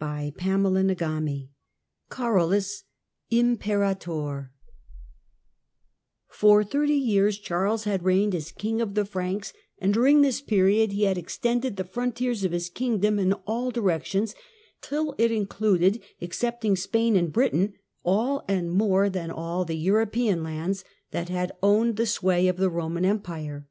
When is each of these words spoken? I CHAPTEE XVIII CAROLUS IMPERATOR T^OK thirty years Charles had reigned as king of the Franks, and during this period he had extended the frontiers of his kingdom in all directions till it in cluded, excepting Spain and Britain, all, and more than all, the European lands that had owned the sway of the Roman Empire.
I 0.00 0.32
CHAPTEE 0.34 0.94
XVIII 0.94 1.50
CAROLUS 2.08 2.84
IMPERATOR 3.30 4.50
T^OK 6.32 6.66
thirty 6.70 6.94
years 6.94 7.36
Charles 7.38 7.84
had 7.84 8.02
reigned 8.02 8.34
as 8.34 8.50
king 8.50 8.80
of 8.80 8.94
the 8.94 9.04
Franks, 9.04 9.52
and 9.78 9.92
during 9.92 10.22
this 10.22 10.40
period 10.40 10.92
he 10.92 11.02
had 11.02 11.18
extended 11.18 11.76
the 11.76 11.84
frontiers 11.84 12.44
of 12.44 12.52
his 12.52 12.70
kingdom 12.70 13.18
in 13.18 13.34
all 13.46 13.70
directions 13.70 14.34
till 14.80 15.14
it 15.18 15.30
in 15.30 15.44
cluded, 15.44 16.00
excepting 16.22 16.74
Spain 16.74 17.14
and 17.14 17.30
Britain, 17.30 17.74
all, 18.04 18.46
and 18.48 18.72
more 18.72 19.10
than 19.10 19.30
all, 19.30 19.66
the 19.66 19.76
European 19.76 20.42
lands 20.42 20.82
that 21.10 21.28
had 21.28 21.52
owned 21.62 21.96
the 21.98 22.06
sway 22.06 22.48
of 22.48 22.56
the 22.56 22.70
Roman 22.70 23.04
Empire. 23.04 23.68